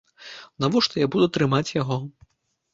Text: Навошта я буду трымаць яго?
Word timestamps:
Навошта 0.65 0.95
я 1.05 1.09
буду 1.17 1.29
трымаць 1.37 1.71
яго? 1.81 2.03